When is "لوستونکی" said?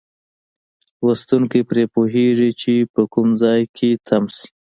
1.05-1.61